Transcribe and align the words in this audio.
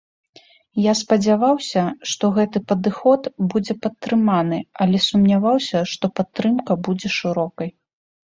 Я 0.83 0.93
спадзяваўся, 1.01 1.81
што 2.11 2.25
гэты 2.37 2.61
падыход 2.71 3.29
будзе 3.51 3.73
падтрыманы, 3.83 4.59
але 4.85 4.97
сумняваўся, 5.09 5.79
што 5.91 6.05
падтрымка 6.21 6.79
будзе 6.89 7.07
шырокай. 7.17 7.69